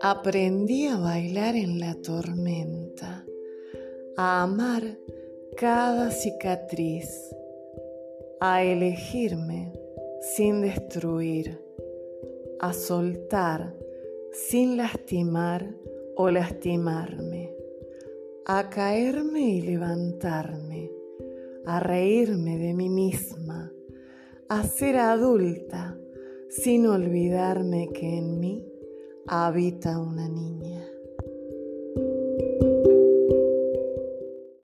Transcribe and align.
Aprendí 0.00 0.86
a 0.86 0.98
bailar 0.98 1.56
en 1.56 1.80
la 1.80 1.94
tormenta, 1.94 3.24
a 4.16 4.42
amar 4.42 4.82
cada 5.56 6.10
cicatriz, 6.10 7.08
a 8.38 8.62
elegirme 8.62 9.72
sin 10.36 10.60
destruir, 10.60 11.58
a 12.60 12.72
soltar 12.72 13.74
sin 14.32 14.76
lastimar 14.76 15.74
o 16.16 16.30
lastimarme, 16.30 17.54
a 18.44 18.68
caerme 18.68 19.40
y 19.40 19.62
levantarme, 19.62 20.90
a 21.64 21.80
reírme 21.80 22.58
de 22.58 22.74
mí 22.74 22.90
misma, 22.90 23.72
a 24.48 24.62
ser 24.62 24.96
adulta 24.96 25.98
sin 26.48 26.86
olvidarme 26.86 27.88
que 27.92 28.18
en 28.18 28.38
mí 28.38 28.64
habita 29.26 29.98
una 29.98 30.28
niña. 30.28 30.86